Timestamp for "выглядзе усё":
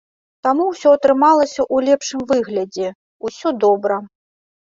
2.31-3.53